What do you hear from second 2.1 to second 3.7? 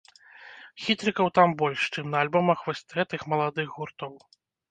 на альбомах вось гэтых маладых